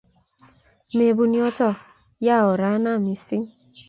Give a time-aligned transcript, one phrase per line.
[0.95, 1.77] Mepun yotok,
[2.25, 3.47] ya oranna missing'.